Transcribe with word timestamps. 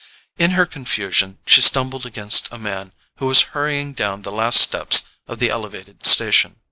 In 0.39 0.49
her 0.57 0.65
confusion 0.65 1.37
she 1.45 1.61
stumbled 1.61 2.07
against 2.07 2.51
a 2.51 2.57
man 2.57 2.91
who 3.17 3.27
was 3.27 3.41
hurrying 3.53 3.93
down 3.93 4.23
the 4.23 4.31
last 4.31 4.59
steps 4.59 5.03
of 5.27 5.37
the 5.37 5.51
elevated 5.51 6.07
station. 6.07 6.55